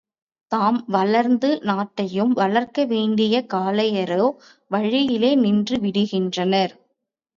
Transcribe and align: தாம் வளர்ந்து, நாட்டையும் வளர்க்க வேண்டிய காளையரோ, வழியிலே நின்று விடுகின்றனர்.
தாம் 0.51 0.83
வளர்ந்து, 0.87 1.59
நாட்டையும் 1.63 2.31
வளர்க்க 2.31 2.85
வேண்டிய 2.85 3.43
காளையரோ, 3.53 4.25
வழியிலே 4.67 5.35
நின்று 5.35 5.77
விடுகின்றனர். 5.77 6.73